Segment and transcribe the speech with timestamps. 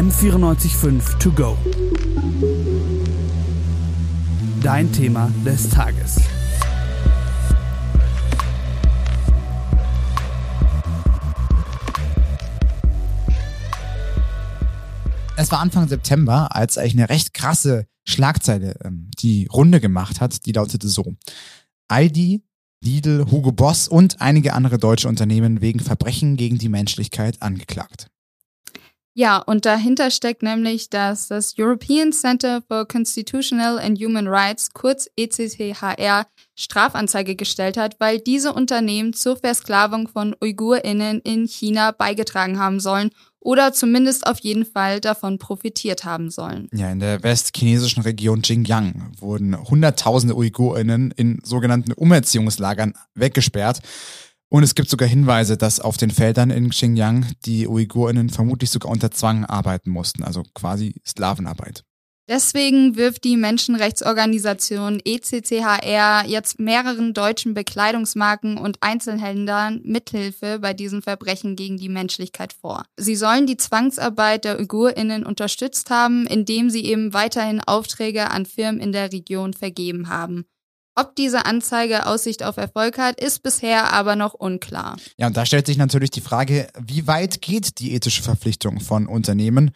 [0.00, 1.58] M945 To Go.
[4.62, 6.16] Dein Thema des Tages.
[15.36, 20.46] Es war Anfang September, als eigentlich eine recht krasse Schlagzeile ähm, die Runde gemacht hat.
[20.46, 21.14] Die lautete so.
[21.92, 22.40] ID,
[22.82, 28.10] Lidl, Hugo Boss und einige andere deutsche Unternehmen wegen Verbrechen gegen die Menschlichkeit angeklagt.
[29.20, 35.10] Ja, und dahinter steckt nämlich, dass das European Center for Constitutional and Human Rights, kurz
[35.14, 36.24] ECCHR,
[36.56, 43.10] Strafanzeige gestellt hat, weil diese Unternehmen zur Versklavung von Uigurinnen in China beigetragen haben sollen
[43.40, 46.70] oder zumindest auf jeden Fall davon profitiert haben sollen.
[46.72, 53.80] Ja, in der westchinesischen Region Xinjiang wurden Hunderttausende Uigurinnen in sogenannten Umerziehungslagern weggesperrt.
[54.52, 58.90] Und es gibt sogar Hinweise, dass auf den Feldern in Xinjiang die Uigurinnen vermutlich sogar
[58.90, 61.84] unter Zwang arbeiten mussten, also quasi Sklavenarbeit.
[62.28, 71.56] Deswegen wirft die Menschenrechtsorganisation ECCHR jetzt mehreren deutschen Bekleidungsmarken und Einzelhändlern Mithilfe bei diesen Verbrechen
[71.56, 72.84] gegen die Menschlichkeit vor.
[72.96, 78.80] Sie sollen die Zwangsarbeit der Uigurinnen unterstützt haben, indem sie eben weiterhin Aufträge an Firmen
[78.80, 80.44] in der Region vergeben haben.
[81.00, 84.98] Ob diese Anzeige Aussicht auf Erfolg hat, ist bisher aber noch unklar.
[85.16, 89.06] Ja, und da stellt sich natürlich die Frage, wie weit geht die ethische Verpflichtung von
[89.06, 89.70] Unternehmen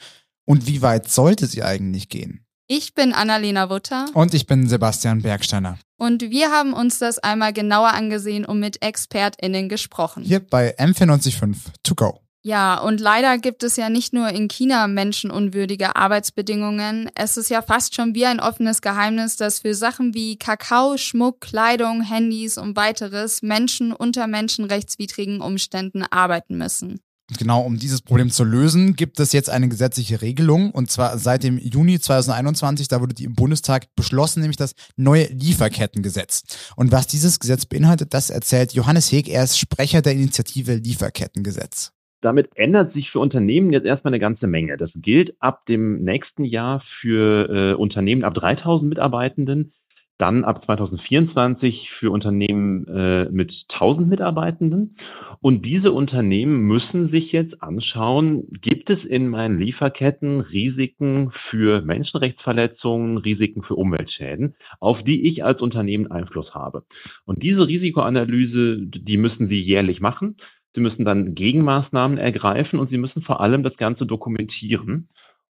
[0.45, 2.45] und wie weit sollte sie eigentlich gehen?
[2.67, 4.05] Ich bin Annalena Wutter.
[4.13, 5.79] Und ich bin Sebastian Bergsteiner.
[5.97, 10.25] Und wir haben uns das einmal genauer angesehen und mit ExpertInnen gesprochen.
[10.25, 12.24] Hier bei M495 To Go.
[12.47, 17.09] Ja, und leider gibt es ja nicht nur in China menschenunwürdige Arbeitsbedingungen.
[17.15, 21.41] Es ist ja fast schon wie ein offenes Geheimnis, dass für Sachen wie Kakao, Schmuck,
[21.41, 27.01] Kleidung, Handys und weiteres Menschen unter menschenrechtswidrigen Umständen arbeiten müssen.
[27.39, 31.43] Genau um dieses Problem zu lösen, gibt es jetzt eine gesetzliche Regelung und zwar seit
[31.45, 36.43] dem Juni 2021, da wurde die im Bundestag beschlossen, nämlich das neue Lieferkettengesetz.
[36.77, 41.94] Und was dieses Gesetz beinhaltet, das erzählt Johannes Heg, er ist Sprecher der Initiative Lieferkettengesetz.
[42.25, 44.79] Damit ändert sich für Unternehmen jetzt erstmal eine ganze Menge.
[44.79, 49.75] Das gilt ab dem nächsten Jahr für äh, Unternehmen ab 3000 Mitarbeitenden
[50.19, 54.97] dann ab 2024 für Unternehmen äh, mit 1000 Mitarbeitenden.
[55.41, 63.19] Und diese Unternehmen müssen sich jetzt anschauen, gibt es in meinen Lieferketten Risiken für Menschenrechtsverletzungen,
[63.19, 66.85] Risiken für Umweltschäden, auf die ich als Unternehmen Einfluss habe.
[67.25, 70.37] Und diese Risikoanalyse, die müssen Sie jährlich machen.
[70.75, 75.09] Sie müssen dann Gegenmaßnahmen ergreifen und Sie müssen vor allem das Ganze dokumentieren.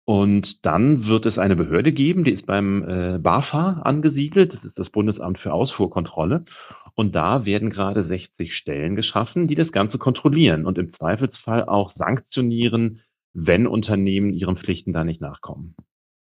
[0.06, 4.78] Und dann wird es eine Behörde geben, die ist beim äh, BAFA angesiedelt, das ist
[4.78, 6.44] das Bundesamt für Ausfuhrkontrolle.
[6.94, 11.92] Und da werden gerade 60 Stellen geschaffen, die das Ganze kontrollieren und im Zweifelsfall auch
[11.96, 13.02] sanktionieren,
[13.34, 15.76] wenn Unternehmen ihren Pflichten da nicht nachkommen.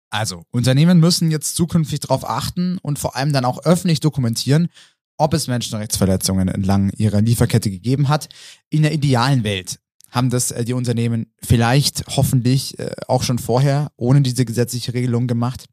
[0.09, 4.69] Also, Unternehmen müssen jetzt zukünftig darauf achten und vor allem dann auch öffentlich dokumentieren,
[5.17, 8.29] ob es Menschenrechtsverletzungen entlang ihrer Lieferkette gegeben hat.
[8.69, 9.79] In der idealen Welt
[10.09, 15.27] haben das äh, die Unternehmen vielleicht hoffentlich äh, auch schon vorher ohne diese gesetzliche Regelung
[15.27, 15.65] gemacht.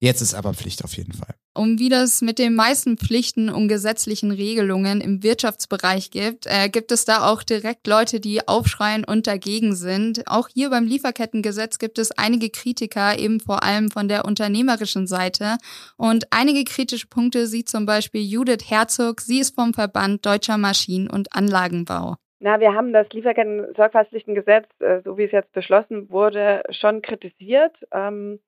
[0.00, 1.34] Jetzt ist aber Pflicht auf jeden Fall.
[1.54, 6.90] Um wie das mit den meisten Pflichten und gesetzlichen Regelungen im Wirtschaftsbereich gibt, äh, gibt
[6.92, 10.22] es da auch direkt Leute, die aufschreien und dagegen sind.
[10.26, 15.58] Auch hier beim Lieferkettengesetz gibt es einige Kritiker, eben vor allem von der unternehmerischen Seite.
[15.98, 19.20] Und einige kritische Punkte sieht zum Beispiel Judith Herzog.
[19.20, 22.16] Sie ist vom Verband Deutscher Maschinen- und Anlagenbau.
[22.40, 28.40] Na, wir haben das Lieferketten-Sorgfaltspflichtengesetz, äh, so wie es jetzt beschlossen wurde, schon kritisiert, ähm,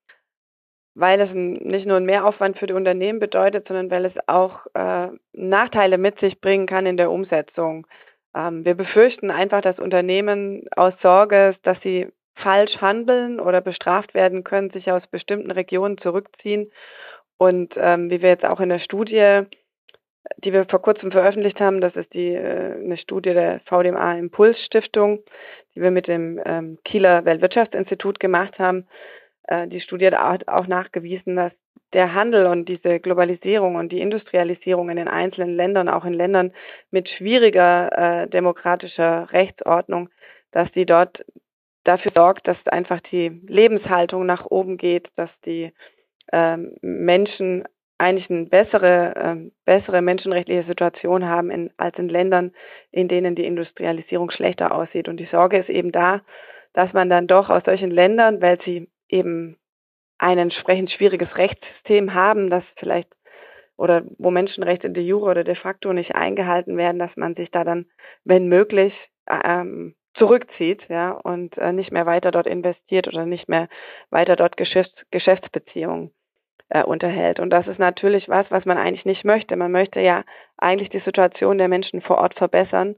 [0.94, 5.08] weil es nicht nur einen Mehraufwand für die Unternehmen bedeutet, sondern weil es auch äh,
[5.32, 7.86] Nachteile mit sich bringen kann in der Umsetzung.
[8.34, 14.44] Ähm, wir befürchten einfach, dass Unternehmen aus Sorge, dass sie falsch handeln oder bestraft werden
[14.44, 16.70] können, sich aus bestimmten Regionen zurückziehen.
[17.38, 19.46] Und ähm, wie wir jetzt auch in der Studie
[20.38, 21.80] die wir vor kurzem veröffentlicht haben.
[21.80, 25.22] Das ist die äh, eine Studie der VDMA Impuls Stiftung,
[25.74, 28.86] die wir mit dem ähm, Kieler Weltwirtschaftsinstitut gemacht haben.
[29.48, 31.52] Äh, die Studie hat auch nachgewiesen, dass
[31.92, 36.52] der Handel und diese Globalisierung und die Industrialisierung in den einzelnen Ländern, auch in Ländern
[36.90, 40.08] mit schwieriger äh, demokratischer Rechtsordnung,
[40.50, 41.24] dass die dort
[41.84, 45.72] dafür sorgt, dass einfach die Lebenshaltung nach oben geht, dass die
[46.32, 47.64] ähm, Menschen
[47.98, 52.52] eigentlich eine bessere, äh, bessere menschenrechtliche Situation haben in, als in Ländern,
[52.90, 55.08] in denen die Industrialisierung schlechter aussieht.
[55.08, 56.22] Und die Sorge ist eben da,
[56.72, 59.56] dass man dann doch aus solchen Ländern, weil sie eben
[60.18, 63.08] ein entsprechend schwieriges Rechtssystem haben, das vielleicht
[63.76, 67.64] oder wo Menschenrechte de jure oder de facto nicht eingehalten werden, dass man sich da
[67.64, 67.86] dann,
[68.24, 68.94] wenn möglich,
[69.28, 73.68] ähm, zurückzieht, ja, und äh, nicht mehr weiter dort investiert oder nicht mehr
[74.10, 76.12] weiter dort Geschäfts Geschäftsbeziehungen
[76.68, 77.40] äh, unterhält.
[77.40, 79.56] Und das ist natürlich was, was man eigentlich nicht möchte.
[79.56, 80.24] Man möchte ja
[80.56, 82.94] eigentlich die Situation der Menschen vor Ort verbessern.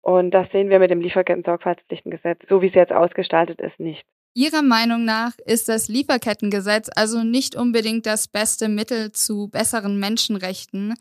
[0.00, 4.06] Und das sehen wir mit dem Lieferketten-Sorgfaltspflichtengesetz, so wie es jetzt ausgestaltet ist, nicht.
[4.34, 10.94] Ihrer Meinung nach ist das Lieferkettengesetz also nicht unbedingt das beste Mittel zu besseren Menschenrechten,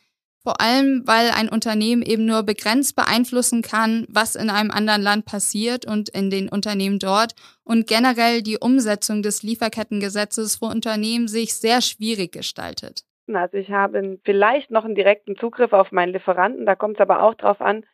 [0.47, 5.25] vor allem weil ein Unternehmen eben nur begrenzt beeinflussen kann, was in einem anderen Land
[5.25, 7.33] passiert und in den Unternehmen dort
[7.63, 13.01] und generell die Umsetzung des Lieferkettengesetzes für Unternehmen sich sehr schwierig gestaltet.
[13.33, 17.23] Also ich habe vielleicht noch einen direkten Zugriff auf meinen Lieferanten, da kommt es aber
[17.23, 17.85] auch darauf an,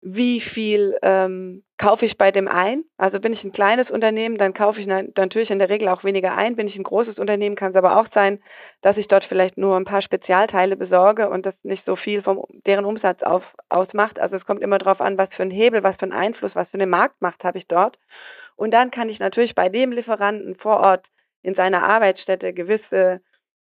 [0.00, 2.84] wie viel ähm, kaufe ich bei dem ein.
[2.98, 6.36] Also bin ich ein kleines Unternehmen, dann kaufe ich natürlich in der Regel auch weniger
[6.36, 6.56] ein.
[6.56, 8.40] Bin ich ein großes Unternehmen, kann es aber auch sein,
[8.80, 12.44] dass ich dort vielleicht nur ein paar Spezialteile besorge und das nicht so viel vom
[12.66, 14.20] deren Umsatz auf, ausmacht.
[14.20, 16.68] Also es kommt immer darauf an, was für ein Hebel, was für einen Einfluss, was
[16.68, 17.98] für eine Marktmacht habe ich dort.
[18.56, 21.06] Und dann kann ich natürlich bei dem Lieferanten vor Ort
[21.42, 23.20] in seiner Arbeitsstätte gewisse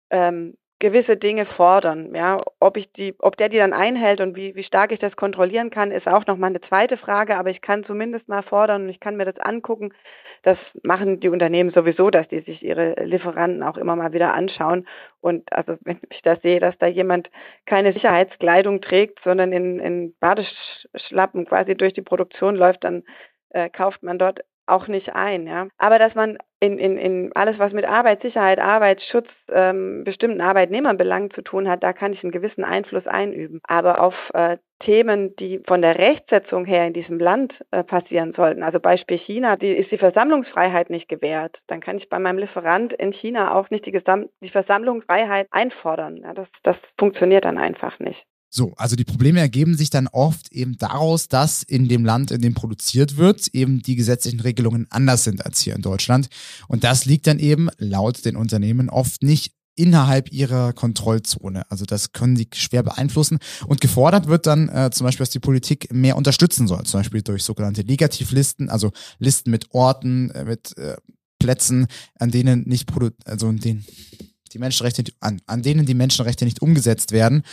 [0.09, 2.13] ähm, gewisse Dinge fordern.
[2.13, 5.15] Ja, ob ich die, ob der die dann einhält und wie, wie stark ich das
[5.15, 7.37] kontrollieren kann, ist auch nochmal eine zweite Frage.
[7.37, 9.93] Aber ich kann zumindest mal fordern und ich kann mir das angucken.
[10.43, 14.87] Das machen die Unternehmen sowieso, dass die sich ihre Lieferanten auch immer mal wieder anschauen.
[15.19, 17.29] Und also wenn ich da sehe, dass da jemand
[17.65, 23.03] keine Sicherheitskleidung trägt, sondern in, in Badeschlappen quasi durch die Produktion läuft, dann
[23.49, 25.47] äh, kauft man dort auch nicht ein.
[25.47, 25.67] Ja.
[25.77, 31.41] Aber dass man in, in, in alles, was mit Arbeitssicherheit, Arbeitsschutz, ähm, bestimmten Arbeitnehmerbelangen zu
[31.41, 33.61] tun hat, da kann ich einen gewissen Einfluss einüben.
[33.63, 38.63] Aber auf äh, Themen, die von der Rechtsetzung her in diesem Land äh, passieren sollten,
[38.63, 42.93] also Beispiel China, die ist die Versammlungsfreiheit nicht gewährt, dann kann ich bei meinem Lieferant
[42.93, 46.17] in China auch nicht die, Gesam die Versammlungsfreiheit einfordern.
[46.17, 48.25] Ja, das, das funktioniert dann einfach nicht.
[48.49, 52.41] So, also die Probleme ergeben sich dann oft eben daraus, dass in dem Land, in
[52.41, 56.29] dem produziert wird, eben die gesetzlichen Regelungen anders sind als hier in Deutschland.
[56.67, 61.69] Und das liegt dann eben laut den Unternehmen oft nicht innerhalb ihrer Kontrollzone.
[61.69, 63.37] Also das können sie schwer beeinflussen.
[63.67, 67.21] Und gefordert wird dann äh, zum Beispiel, dass die Politik mehr unterstützen soll, zum Beispiel
[67.21, 70.95] durch sogenannte Negativlisten, also Listen mit Orten, äh, mit äh,
[71.39, 71.85] Plätzen,
[72.15, 73.85] an denen nicht produ also in denen
[74.49, 77.43] die Menschenrechte, an, an denen die Menschenrechte nicht umgesetzt werden,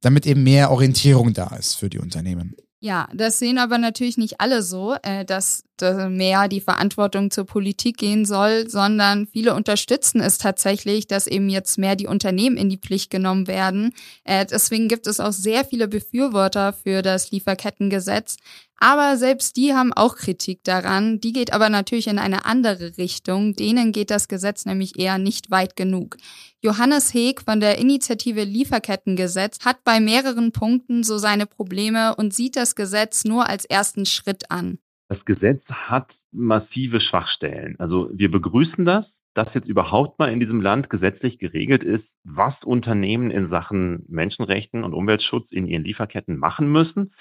[0.00, 2.54] damit eben mehr Orientierung da ist für die Unternehmen.
[2.84, 7.96] Ja, das sehen aber natürlich nicht alle so, äh, dass mehr die Verantwortung zur Politik
[7.96, 12.76] gehen soll, sondern viele unterstützen es tatsächlich, dass eben jetzt mehr die Unternehmen in die
[12.76, 13.94] Pflicht genommen werden.
[14.24, 18.36] Äh, deswegen gibt es auch sehr viele Befürworter für das Lieferkettengesetz.
[18.78, 21.20] Aber selbst die haben auch Kritik daran.
[21.20, 23.54] Die geht aber natürlich in eine andere Richtung.
[23.54, 26.16] Denen geht das Gesetz nämlich eher nicht weit genug.
[26.62, 32.56] Johannes Heek von der Initiative Lieferkettengesetz hat bei mehreren Punkten so seine Probleme und sieht
[32.56, 34.78] das Gesetz nur als ersten Schritt an.
[35.08, 37.76] Das Gesetz hat massive Schwachstellen.
[37.78, 42.54] Also wir begrüßen das, dass jetzt überhaupt mal in diesem Land gesetzlich geregelt ist, was
[42.64, 47.12] Unternehmen in Sachen Menschenrechten und Umweltschutz in ihren Lieferketten machen müssen.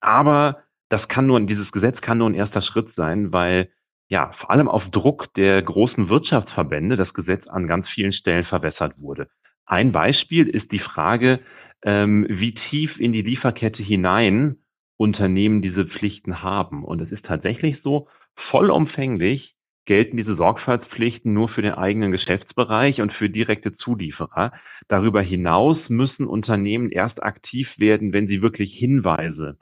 [0.00, 0.62] Aber
[0.92, 3.70] das kann nur, dieses Gesetz kann nur ein erster Schritt sein, weil
[4.08, 8.98] ja vor allem auf Druck der großen Wirtschaftsverbände das Gesetz an ganz vielen Stellen verwässert
[8.98, 9.28] wurde.
[9.64, 11.40] Ein Beispiel ist die Frage,
[11.82, 14.56] ähm, wie tief in die Lieferkette hinein
[14.98, 16.84] Unternehmen diese Pflichten haben.
[16.84, 18.08] Und es ist tatsächlich so,
[18.50, 24.52] vollumfänglich gelten diese Sorgfaltspflichten nur für den eigenen Geschäftsbereich und für direkte Zulieferer.
[24.88, 29.56] Darüber hinaus müssen Unternehmen erst aktiv werden, wenn sie wirklich Hinweise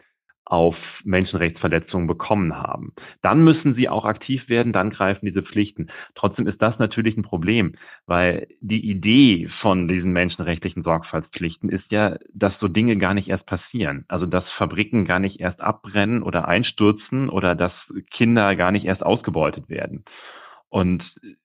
[0.50, 2.92] auf Menschenrechtsverletzungen bekommen haben.
[3.22, 5.90] Dann müssen sie auch aktiv werden, dann greifen diese Pflichten.
[6.16, 7.76] Trotzdem ist das natürlich ein Problem,
[8.06, 13.46] weil die Idee von diesen menschenrechtlichen Sorgfaltspflichten ist ja, dass so Dinge gar nicht erst
[13.46, 14.04] passieren.
[14.08, 17.72] Also dass Fabriken gar nicht erst abbrennen oder einstürzen oder dass
[18.10, 20.04] Kinder gar nicht erst ausgebeutet werden.
[20.68, 21.04] Und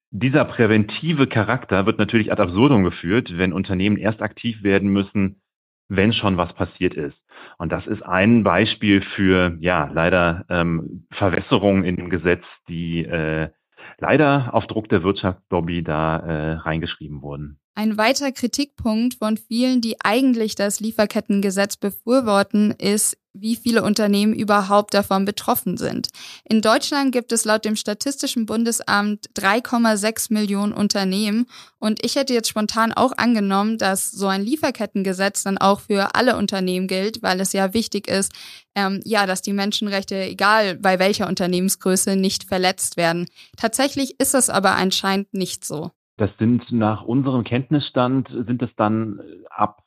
[0.10, 5.42] dieser präventive Charakter wird natürlich ad absurdum geführt, wenn Unternehmen erst aktiv werden müssen,
[5.90, 7.25] wenn schon was passiert ist.
[7.58, 13.50] Und das ist ein Beispiel für, ja, leider ähm, Verwässerungen in dem Gesetz, die äh,
[13.98, 17.60] leider auf Druck der Wirtschaftslobby da äh, reingeschrieben wurden.
[17.78, 24.94] Ein weiter Kritikpunkt von vielen, die eigentlich das Lieferkettengesetz befürworten, ist, wie viele Unternehmen überhaupt
[24.94, 26.08] davon betroffen sind.
[26.46, 32.48] In Deutschland gibt es laut dem Statistischen Bundesamt 3,6 Millionen Unternehmen und ich hätte jetzt
[32.48, 37.52] spontan auch angenommen, dass so ein Lieferkettengesetz dann auch für alle Unternehmen gilt, weil es
[37.52, 38.32] ja wichtig ist,
[38.74, 43.28] ähm, ja, dass die Menschenrechte, egal bei welcher Unternehmensgröße, nicht verletzt werden.
[43.58, 45.92] Tatsächlich ist es aber anscheinend nicht so.
[46.18, 49.84] Das sind nach unserem Kenntnisstand sind es dann äh, ab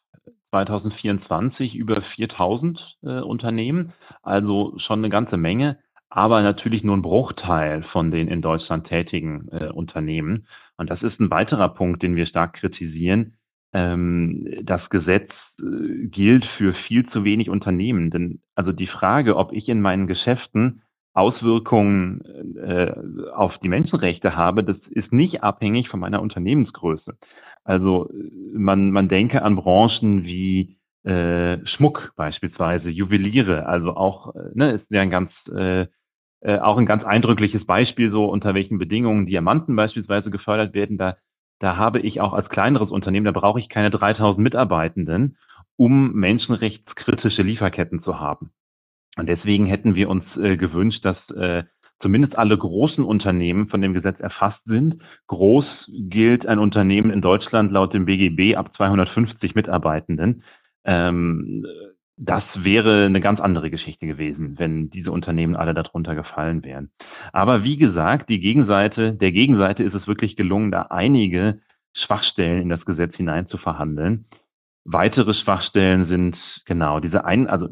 [0.51, 3.93] 2024 über 4000 äh, Unternehmen,
[4.23, 5.79] also schon eine ganze Menge.
[6.11, 10.47] aber natürlich nur ein Bruchteil von den in Deutschland tätigen äh, Unternehmen.
[10.79, 13.35] Und das ist ein weiterer Punkt, den wir stark kritisieren.
[13.75, 18.11] Ähm, das Gesetz äh, gilt für viel zu wenig Unternehmen.
[18.11, 20.83] Denn also die Frage, ob ich in meinen Geschäften
[21.15, 22.23] Auswirkungen
[22.57, 22.93] äh,
[23.35, 27.17] auf die Menschenrechte habe, das ist nicht abhängig von meiner Unternehmensgröße.
[27.65, 28.09] Also
[28.55, 34.87] man, man denke an Branchen wie äh, Schmuck beispielsweise, Juweliere, also auch, äh, ne, ist
[34.91, 35.87] ja ein ganz äh,
[36.41, 40.97] äh, auch ein ganz eindrückliches Beispiel, so unter welchen Bedingungen Diamanten beispielsweise gefördert werden.
[40.97, 41.17] Da,
[41.59, 45.37] da habe ich auch als kleineres Unternehmen, da brauche ich keine 3000 Mitarbeitenden,
[45.77, 48.53] um menschenrechtskritische Lieferketten zu haben.
[49.19, 51.65] Und deswegen hätten wir uns äh, gewünscht, dass äh,
[52.01, 55.03] zumindest alle großen Unternehmen von dem Gesetz erfasst sind.
[55.27, 60.45] Groß gilt ein Unternehmen in Deutschland laut dem BGB ab 250 Mitarbeitenden.
[60.85, 61.67] Ähm,
[62.17, 66.91] das wäre eine ganz andere Geschichte gewesen, wenn diese Unternehmen alle darunter gefallen wären.
[67.33, 71.61] Aber wie gesagt, die Gegenseite, der Gegenseite ist es wirklich gelungen, da einige
[71.93, 74.27] Schwachstellen in das Gesetz hinein zu verhandeln.
[74.85, 77.69] Weitere Schwachstellen sind genau diese ein, also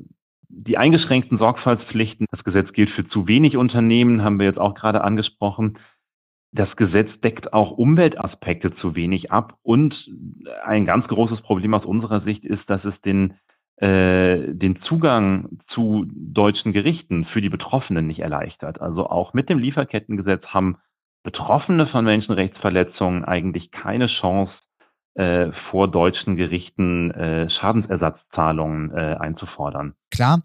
[0.49, 2.27] die eingeschränkten Sorgfaltspflichten.
[2.31, 5.79] Das Gesetz gilt für zu wenig Unternehmen, haben wir jetzt auch gerade angesprochen.
[6.53, 9.59] Das Gesetz deckt auch Umweltaspekte zu wenig ab.
[9.63, 10.11] Und
[10.65, 13.35] ein ganz großes Problem aus unserer Sicht ist, dass es den
[13.79, 18.81] äh, den Zugang zu deutschen Gerichten für die Betroffenen nicht erleichtert.
[18.81, 20.79] Also auch mit dem Lieferkettengesetz haben
[21.23, 24.53] Betroffene von Menschenrechtsverletzungen eigentlich keine Chance,
[25.17, 29.95] äh, vor deutschen Gerichten äh, Schadensersatzzahlungen äh, einzufordern.
[30.11, 30.43] Klar,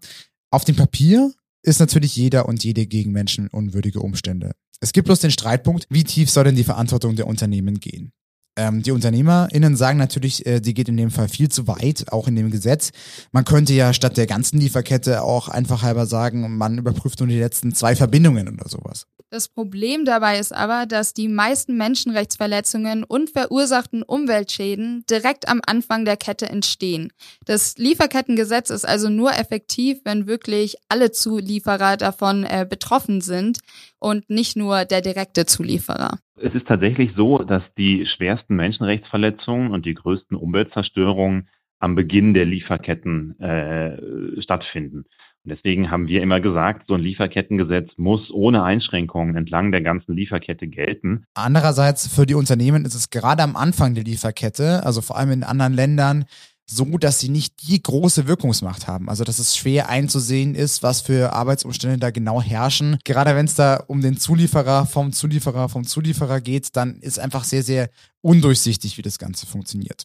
[0.50, 1.30] auf dem Papier
[1.62, 4.52] ist natürlich jeder und jede gegen menschenunwürdige Umstände.
[4.80, 8.12] Es gibt bloß den Streitpunkt, wie tief soll denn die Verantwortung der Unternehmen gehen?
[8.56, 12.28] Ähm, die UnternehmerInnen sagen natürlich, äh, die geht in dem Fall viel zu weit, auch
[12.28, 12.92] in dem Gesetz.
[13.30, 17.38] Man könnte ja statt der ganzen Lieferkette auch einfach halber sagen, man überprüft nur die
[17.38, 19.06] letzten zwei Verbindungen oder sowas.
[19.32, 26.04] Das Problem dabei ist aber, dass die meisten Menschenrechtsverletzungen und verursachten Umweltschäden direkt am Anfang
[26.04, 27.14] der Kette entstehen.
[27.46, 33.60] Das Lieferkettengesetz ist also nur effektiv, wenn wirklich alle Zulieferer davon äh, betroffen sind
[33.98, 36.18] und nicht nur der direkte Zulieferer.
[36.36, 41.48] Es ist tatsächlich so, dass die schwersten Menschenrechtsverletzungen und die größten Umweltzerstörungen
[41.78, 45.06] am Beginn der Lieferketten äh, stattfinden.
[45.44, 50.68] Deswegen haben wir immer gesagt, so ein Lieferkettengesetz muss ohne Einschränkungen entlang der ganzen Lieferkette
[50.68, 51.24] gelten.
[51.34, 55.42] Andererseits für die Unternehmen ist es gerade am Anfang der Lieferkette, also vor allem in
[55.42, 56.26] anderen Ländern,
[56.64, 59.08] so, dass sie nicht die große Wirkungsmacht haben.
[59.08, 62.98] Also, dass es schwer einzusehen ist, was für Arbeitsumstände da genau herrschen.
[63.04, 67.44] Gerade wenn es da um den Zulieferer vom Zulieferer vom Zulieferer geht, dann ist einfach
[67.44, 70.04] sehr, sehr undurchsichtig, wie das Ganze funktioniert.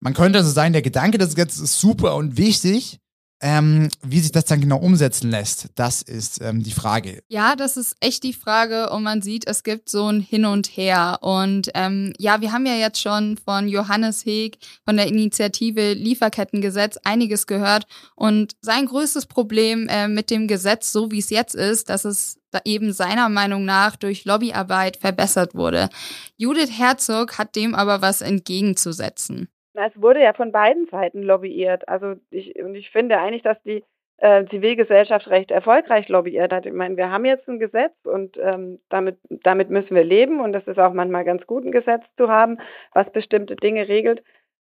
[0.00, 2.98] Man könnte also sagen, der Gedanke des Gesetzes ist super und wichtig,
[3.42, 7.22] ähm, wie sich das dann genau umsetzen lässt, das ist ähm, die Frage.
[7.28, 10.68] Ja, das ist echt die Frage und man sieht, es gibt so ein Hin und
[10.68, 11.18] Her.
[11.22, 16.98] Und ähm, ja, wir haben ja jetzt schon von Johannes Heg von der Initiative Lieferkettengesetz
[17.02, 17.86] einiges gehört.
[18.14, 22.38] Und sein größtes Problem äh, mit dem Gesetz, so wie es jetzt ist, dass es
[22.64, 25.88] eben seiner Meinung nach durch Lobbyarbeit verbessert wurde.
[26.36, 29.48] Judith Herzog hat dem aber was entgegenzusetzen.
[29.74, 31.88] Es wurde ja von beiden Seiten lobbyiert.
[31.88, 33.84] Also ich, und ich finde eigentlich, dass die
[34.18, 36.66] äh, Zivilgesellschaft recht erfolgreich lobbyiert hat.
[36.66, 40.54] Ich meine, wir haben jetzt ein Gesetz und ähm, damit, damit müssen wir leben und
[40.54, 42.58] es ist auch manchmal ganz gut, ein Gesetz zu haben,
[42.92, 44.22] was bestimmte Dinge regelt.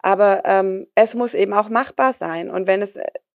[0.03, 2.51] Aber ähm, es muss eben auch machbar sein.
[2.51, 2.91] Und wenn es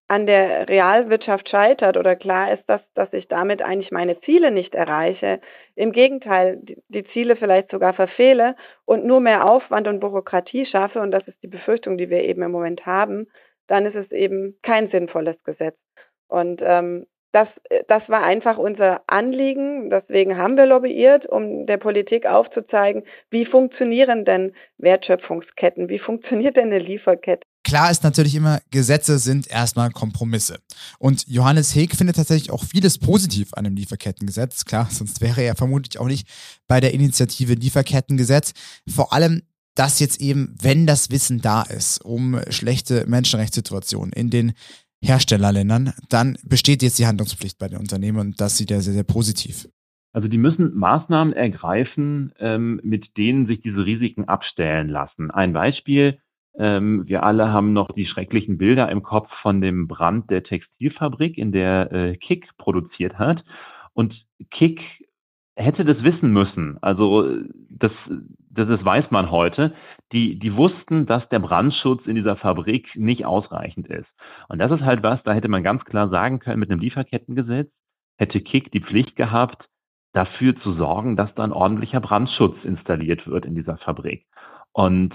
[0.07, 4.75] an der Realwirtschaft scheitert oder klar ist, dass, dass ich damit eigentlich meine Ziele nicht
[4.75, 5.39] erreiche,
[5.75, 11.01] im Gegenteil, die, die Ziele vielleicht sogar verfehle und nur mehr Aufwand und Bürokratie schaffe,
[11.01, 13.27] und das ist die Befürchtung, die wir eben im Moment haben,
[13.67, 15.77] dann ist es eben kein sinnvolles Gesetz.
[16.27, 17.49] Und ähm, das,
[17.87, 19.89] das war einfach unser Anliegen.
[19.89, 26.67] Deswegen haben wir lobbyiert, um der Politik aufzuzeigen, wie funktionieren denn Wertschöpfungsketten, wie funktioniert denn
[26.67, 27.45] eine Lieferkette.
[27.65, 30.59] Klar ist natürlich immer, Gesetze sind erstmal Kompromisse.
[30.99, 34.65] Und Johannes Heg findet tatsächlich auch vieles positiv an dem Lieferkettengesetz.
[34.65, 36.27] Klar, sonst wäre er vermutlich auch nicht
[36.67, 38.53] bei der Initiative Lieferkettengesetz.
[38.87, 39.41] Vor allem,
[39.73, 44.53] dass jetzt eben, wenn das Wissen da ist, um schlechte Menschenrechtssituationen in den
[45.03, 49.03] Herstellerländern, dann besteht jetzt die Handlungspflicht bei den Unternehmen und das sieht er sehr, sehr
[49.03, 49.67] positiv.
[50.13, 55.31] Also die müssen Maßnahmen ergreifen, ähm, mit denen sich diese Risiken abstellen lassen.
[55.31, 56.19] Ein Beispiel,
[56.57, 61.37] ähm, wir alle haben noch die schrecklichen Bilder im Kopf von dem Brand der Textilfabrik,
[61.37, 63.43] in der äh, Kick produziert hat.
[63.93, 64.81] Und Kick
[65.55, 66.77] hätte das wissen müssen.
[66.81, 67.29] Also
[67.69, 67.91] das,
[68.49, 69.73] das, das weiß man heute.
[70.11, 74.07] Die, die wussten, dass der Brandschutz in dieser Fabrik nicht ausreichend ist.
[74.49, 77.71] Und das ist halt was, da hätte man ganz klar sagen können mit einem Lieferkettengesetz,
[78.17, 79.65] hätte KIK die Pflicht gehabt,
[80.13, 84.25] dafür zu sorgen, dass dann ordentlicher Brandschutz installiert wird in dieser Fabrik.
[84.71, 85.13] Und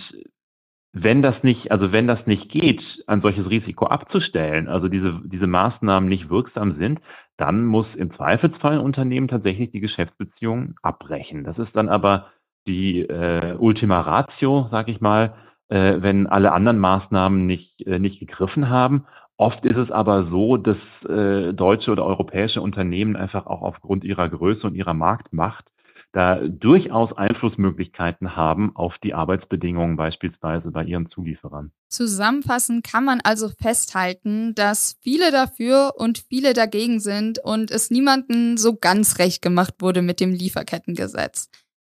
[0.92, 5.46] wenn das nicht, also wenn das nicht geht, ein solches Risiko abzustellen, also diese, diese
[5.46, 7.00] Maßnahmen nicht wirksam sind,
[7.36, 11.44] dann muss im Zweifelsfall ein Unternehmen tatsächlich die Geschäftsbeziehungen abbrechen.
[11.44, 12.26] Das ist dann aber
[12.66, 15.34] die äh, Ultima Ratio, sag ich mal,
[15.68, 19.06] äh, wenn alle anderen Maßnahmen nicht, äh, nicht gegriffen haben.
[19.36, 20.76] Oft ist es aber so, dass
[21.08, 25.64] äh, deutsche oder europäische Unternehmen einfach auch aufgrund ihrer Größe und ihrer Marktmacht
[26.12, 31.70] da durchaus Einflussmöglichkeiten haben auf die Arbeitsbedingungen beispielsweise bei ihren Zulieferern.
[31.88, 38.56] Zusammenfassend kann man also festhalten, dass viele dafür und viele dagegen sind und es niemandem
[38.56, 41.48] so ganz recht gemacht wurde mit dem Lieferkettengesetz.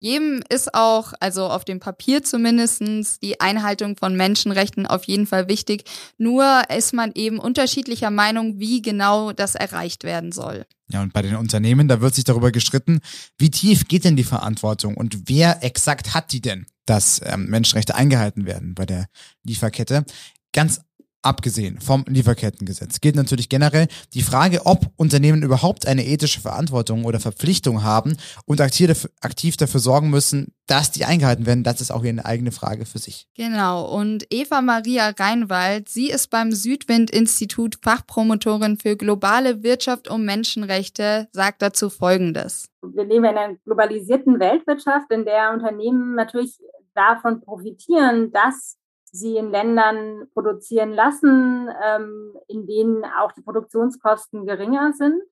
[0.03, 5.49] Jedem ist auch, also auf dem Papier zumindestens, die Einhaltung von Menschenrechten auf jeden Fall
[5.49, 5.85] wichtig.
[6.17, 10.65] Nur ist man eben unterschiedlicher Meinung, wie genau das erreicht werden soll.
[10.93, 13.01] Ja, und bei den Unternehmen, da wird sich darüber gestritten,
[13.39, 17.95] wie tief geht denn die Verantwortung und wer exakt hat die denn, dass ähm, Menschenrechte
[17.95, 19.07] eingehalten werden bei der
[19.45, 20.05] Lieferkette.
[20.53, 20.81] Ganz
[21.23, 27.21] Abgesehen vom Lieferkettengesetz gilt natürlich generell die Frage, ob Unternehmen überhaupt eine ethische Verantwortung oder
[27.21, 31.63] Verpflichtung haben und aktiv dafür sorgen müssen, dass die eingehalten werden.
[31.63, 33.29] Das ist auch eine eigene Frage für sich.
[33.37, 33.85] Genau.
[33.95, 41.61] Und Eva Maria Reinwald, sie ist beim Südwind-Institut Fachpromotorin für globale Wirtschaft und Menschenrechte, sagt
[41.61, 42.71] dazu Folgendes.
[42.83, 46.59] Wir leben in einer globalisierten Weltwirtschaft, in der Unternehmen natürlich
[46.95, 48.80] davon profitieren, dass
[49.13, 55.23] sie in Ländern produzieren lassen, ähm, in denen auch die Produktionskosten geringer sind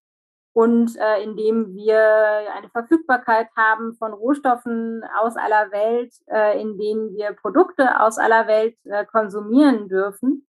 [0.52, 2.00] und äh, indem wir
[2.54, 8.46] eine Verfügbarkeit haben von Rohstoffen aus aller Welt, äh, in denen wir Produkte aus aller
[8.48, 10.48] Welt äh, konsumieren dürfen.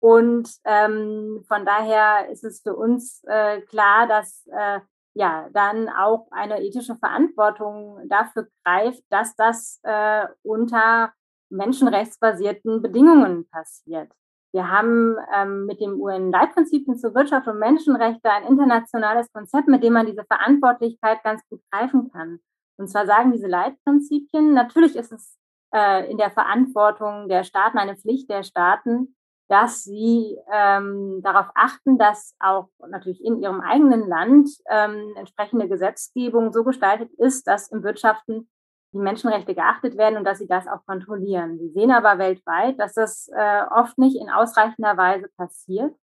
[0.00, 4.80] Und ähm, von daher ist es für uns äh, klar, dass äh,
[5.14, 11.12] ja dann auch eine ethische Verantwortung dafür greift, dass das äh, unter
[11.50, 14.10] menschenrechtsbasierten Bedingungen passiert.
[14.52, 19.92] Wir haben ähm, mit dem UN-Leitprinzipien zur Wirtschaft und Menschenrechte ein internationales Konzept, mit dem
[19.92, 22.40] man diese Verantwortlichkeit ganz gut greifen kann.
[22.76, 25.38] Und zwar sagen diese Leitprinzipien, natürlich ist es
[25.72, 29.14] äh, in der Verantwortung der Staaten, eine Pflicht der Staaten,
[29.48, 36.52] dass sie ähm, darauf achten, dass auch natürlich in ihrem eigenen Land ähm, entsprechende Gesetzgebung
[36.52, 38.48] so gestaltet ist, dass im Wirtschaften
[38.92, 41.58] die Menschenrechte geachtet werden und dass sie das auch kontrollieren.
[41.58, 45.94] Wir sehen aber weltweit, dass das äh, oft nicht in ausreichender Weise passiert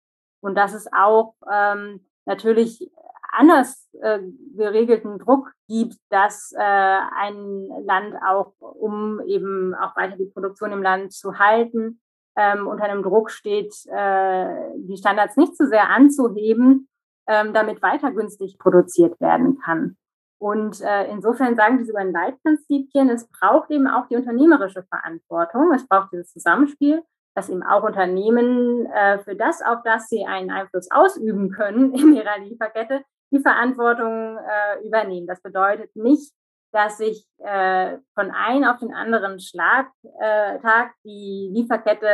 [0.41, 2.89] und dass es auch ähm, natürlich
[3.31, 4.19] anders äh,
[4.55, 10.81] geregelten Druck gibt, dass äh, ein Land auch, um eben auch weiter die Produktion im
[10.81, 11.99] Land zu halten,
[12.35, 14.47] ähm, unter einem Druck steht, äh,
[14.77, 16.87] die Standards nicht zu sehr anzuheben,
[17.27, 19.97] ähm, damit weiter günstig produziert werden kann.
[20.39, 25.73] Und äh, insofern sagen diese beiden Leitprinzipien, es braucht eben auch die unternehmerische Verantwortung.
[25.73, 27.03] Es braucht dieses Zusammenspiel,
[27.35, 32.13] dass eben auch Unternehmen äh, für das, auf das sie einen Einfluss ausüben können in
[32.13, 35.27] ihrer Lieferkette, die Verantwortung äh, übernehmen.
[35.27, 36.33] Das bedeutet nicht,
[36.71, 39.87] dass sich äh, von einem auf den anderen Schlag,
[40.19, 42.07] äh, Tag die Lieferkette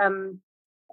[0.00, 0.42] ähm,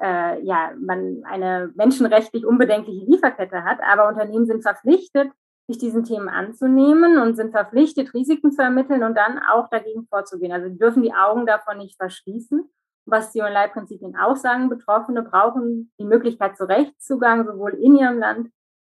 [0.02, 5.32] äh, ja, man eine menschenrechtlich unbedenkliche Lieferkette hat, aber Unternehmen sind verpflichtet,
[5.67, 10.51] sich diesen Themen anzunehmen und sind verpflichtet, Risiken zu ermitteln und dann auch dagegen vorzugehen.
[10.51, 12.69] Also sie dürfen die Augen davon nicht verschließen.
[13.08, 18.49] Was die Online-Prinzipien auch sagen, Betroffene brauchen die Möglichkeit zu Rechtszugang, sowohl in ihrem Land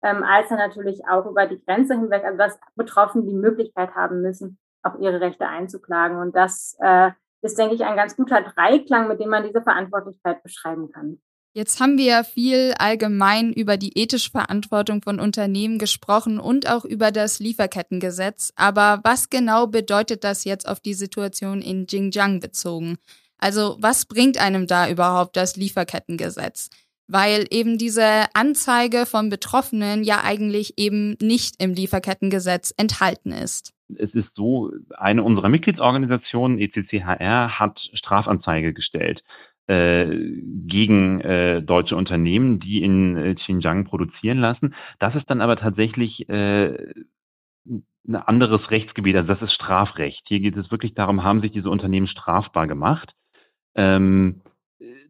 [0.03, 4.23] ähm, als dann natürlich auch über die Grenze hinweg, also dass Betroffene die Möglichkeit haben
[4.23, 6.19] müssen, auf ihre Rechte einzuklagen.
[6.19, 7.11] Und das äh,
[7.43, 11.21] ist, denke ich, ein ganz guter Dreiklang, mit dem man diese Verantwortlichkeit beschreiben kann.
[11.55, 16.85] Jetzt haben wir ja viel allgemein über die ethische Verantwortung von Unternehmen gesprochen und auch
[16.85, 18.53] über das Lieferkettengesetz.
[18.55, 22.99] Aber was genau bedeutet das jetzt auf die Situation in Xinjiang bezogen?
[23.39, 26.71] Also was bringt einem da überhaupt das Lieferkettengesetz?
[27.07, 33.73] Weil eben diese Anzeige von Betroffenen ja eigentlich eben nicht im Lieferkettengesetz enthalten ist.
[33.97, 39.25] Es ist so, eine unserer Mitgliedsorganisationen, ECCHR, hat Strafanzeige gestellt
[39.69, 44.75] gegen äh, deutsche Unternehmen, die in äh, Xinjiang produzieren lassen.
[44.99, 46.95] Das ist dann aber tatsächlich äh,
[48.09, 50.23] ein anderes Rechtsgebiet, also das ist Strafrecht.
[50.27, 53.15] Hier geht es wirklich darum, haben sich diese Unternehmen strafbar gemacht.
[53.75, 54.41] Ähm,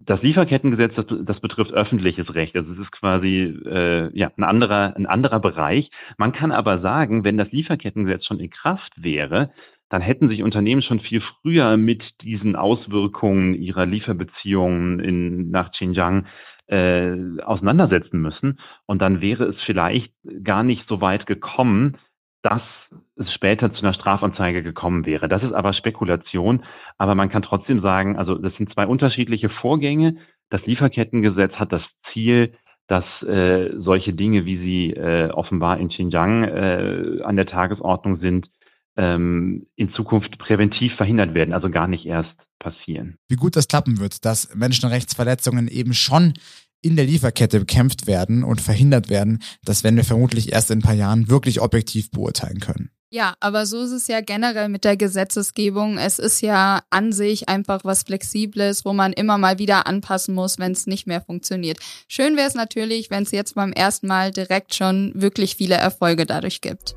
[0.00, 2.56] das Lieferkettengesetz, das, das, betrifft öffentliches Recht.
[2.56, 5.90] Also es ist quasi äh, ja, ein, anderer, ein anderer Bereich.
[6.16, 9.52] Man kann aber sagen, wenn das Lieferkettengesetz schon in Kraft wäre,
[9.88, 16.26] dann hätten sich Unternehmen schon viel früher mit diesen Auswirkungen ihrer Lieferbeziehungen in, nach Xinjiang
[16.66, 18.58] äh, auseinandersetzen müssen.
[18.86, 20.12] Und dann wäre es vielleicht
[20.44, 21.96] gar nicht so weit gekommen,
[22.42, 22.62] dass
[23.16, 25.28] es später zu einer Strafanzeige gekommen wäre.
[25.28, 26.64] Das ist aber Spekulation,
[26.96, 30.16] aber man kann trotzdem sagen, also das sind zwei unterschiedliche Vorgänge.
[30.50, 32.54] Das Lieferkettengesetz hat das Ziel,
[32.86, 38.48] dass äh, solche Dinge, wie sie äh, offenbar in Xinjiang äh, an der Tagesordnung sind,
[38.98, 43.16] ähm, in Zukunft präventiv verhindert werden, also gar nicht erst passieren.
[43.28, 46.34] Wie gut das klappen wird, dass Menschenrechtsverletzungen eben schon
[46.82, 50.82] in der Lieferkette bekämpft werden und verhindert werden, das werden wir vermutlich erst in ein
[50.82, 52.90] paar Jahren wirklich objektiv beurteilen können.
[53.10, 55.96] Ja, aber so ist es ja generell mit der Gesetzesgebung.
[55.96, 60.58] Es ist ja an sich einfach was Flexibles, wo man immer mal wieder anpassen muss,
[60.58, 61.78] wenn es nicht mehr funktioniert.
[62.06, 66.26] Schön wäre es natürlich, wenn es jetzt beim ersten Mal direkt schon wirklich viele Erfolge
[66.26, 66.96] dadurch gibt.